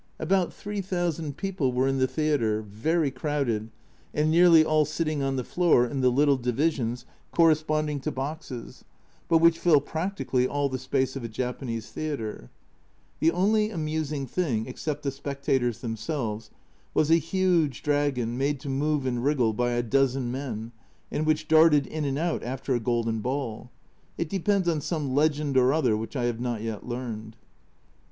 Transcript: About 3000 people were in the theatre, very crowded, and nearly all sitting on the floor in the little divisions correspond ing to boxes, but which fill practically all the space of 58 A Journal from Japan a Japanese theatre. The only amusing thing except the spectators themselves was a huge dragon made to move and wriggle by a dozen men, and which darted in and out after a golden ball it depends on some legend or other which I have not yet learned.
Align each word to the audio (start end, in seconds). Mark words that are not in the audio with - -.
About 0.17 0.51
3000 0.51 1.37
people 1.37 1.71
were 1.71 1.87
in 1.87 1.99
the 1.99 2.07
theatre, 2.07 2.63
very 2.63 3.11
crowded, 3.11 3.69
and 4.15 4.31
nearly 4.31 4.65
all 4.65 4.83
sitting 4.83 5.21
on 5.21 5.35
the 5.35 5.43
floor 5.43 5.85
in 5.85 6.01
the 6.01 6.09
little 6.09 6.37
divisions 6.37 7.05
correspond 7.29 7.87
ing 7.87 7.99
to 7.99 8.11
boxes, 8.11 8.83
but 9.29 9.37
which 9.37 9.59
fill 9.59 9.79
practically 9.79 10.47
all 10.47 10.69
the 10.69 10.79
space 10.79 11.15
of 11.15 11.21
58 11.21 11.23
A 11.23 11.29
Journal 11.37 11.45
from 11.45 11.53
Japan 11.53 11.53
a 11.53 11.53
Japanese 11.81 11.89
theatre. 11.91 12.49
The 13.19 13.31
only 13.31 13.69
amusing 13.69 14.25
thing 14.25 14.65
except 14.65 15.03
the 15.03 15.11
spectators 15.11 15.81
themselves 15.81 16.49
was 16.95 17.11
a 17.11 17.17
huge 17.17 17.83
dragon 17.83 18.39
made 18.39 18.59
to 18.61 18.69
move 18.69 19.05
and 19.05 19.23
wriggle 19.23 19.53
by 19.53 19.73
a 19.73 19.83
dozen 19.83 20.31
men, 20.31 20.71
and 21.11 21.27
which 21.27 21.47
darted 21.47 21.85
in 21.85 22.05
and 22.05 22.17
out 22.17 22.41
after 22.41 22.73
a 22.73 22.79
golden 22.79 23.19
ball 23.19 23.69
it 24.17 24.29
depends 24.29 24.67
on 24.67 24.81
some 24.81 25.13
legend 25.13 25.55
or 25.57 25.71
other 25.71 25.95
which 25.95 26.15
I 26.15 26.23
have 26.23 26.39
not 26.39 26.63
yet 26.63 26.87
learned. 26.87 27.35